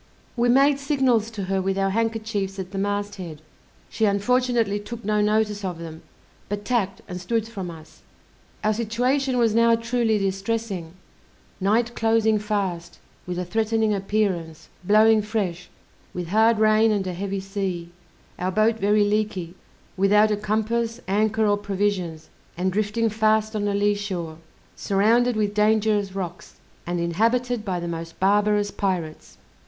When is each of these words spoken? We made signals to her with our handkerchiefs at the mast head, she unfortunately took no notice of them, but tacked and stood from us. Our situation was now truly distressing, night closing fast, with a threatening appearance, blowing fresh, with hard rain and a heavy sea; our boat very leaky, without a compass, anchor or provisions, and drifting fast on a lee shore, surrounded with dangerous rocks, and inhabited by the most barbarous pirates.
We 0.35 0.49
made 0.49 0.79
signals 0.79 1.29
to 1.29 1.43
her 1.43 1.61
with 1.61 1.77
our 1.77 1.91
handkerchiefs 1.91 2.57
at 2.57 2.71
the 2.71 2.79
mast 2.79 3.17
head, 3.17 3.39
she 3.87 4.05
unfortunately 4.05 4.79
took 4.79 5.05
no 5.05 5.21
notice 5.21 5.63
of 5.63 5.77
them, 5.77 6.01
but 6.49 6.65
tacked 6.65 7.03
and 7.07 7.21
stood 7.21 7.47
from 7.47 7.69
us. 7.69 8.01
Our 8.63 8.73
situation 8.73 9.37
was 9.37 9.53
now 9.53 9.75
truly 9.75 10.17
distressing, 10.17 10.93
night 11.59 11.95
closing 11.95 12.39
fast, 12.39 12.97
with 13.27 13.37
a 13.37 13.45
threatening 13.45 13.93
appearance, 13.93 14.69
blowing 14.83 15.21
fresh, 15.21 15.69
with 16.15 16.29
hard 16.29 16.57
rain 16.57 16.89
and 16.91 17.05
a 17.05 17.13
heavy 17.13 17.39
sea; 17.39 17.91
our 18.39 18.51
boat 18.51 18.79
very 18.79 19.03
leaky, 19.03 19.53
without 19.97 20.31
a 20.31 20.35
compass, 20.35 20.99
anchor 21.07 21.45
or 21.45 21.57
provisions, 21.57 22.31
and 22.57 22.73
drifting 22.73 23.07
fast 23.07 23.55
on 23.55 23.67
a 23.67 23.75
lee 23.75 23.93
shore, 23.93 24.39
surrounded 24.75 25.35
with 25.35 25.53
dangerous 25.53 26.15
rocks, 26.15 26.55
and 26.87 26.99
inhabited 26.99 27.63
by 27.63 27.79
the 27.79 27.87
most 27.87 28.19
barbarous 28.19 28.71
pirates. 28.71 29.37